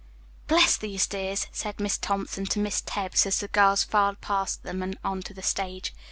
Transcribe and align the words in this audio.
"Bless 0.47 0.77
the 0.77 0.97
dears," 0.97 1.45
said 1.51 1.79
Miss 1.79 1.95
Thompson 1.99 2.45
to 2.47 2.59
Miss 2.59 2.81
Tebbs, 2.83 3.27
as 3.27 3.39
the 3.39 3.47
girls 3.47 3.83
filed 3.83 4.19
past 4.19 4.63
them 4.63 4.81
and 4.81 4.97
on 5.03 5.21
to 5.21 5.33
the 5.35 5.43
stage. 5.43 5.93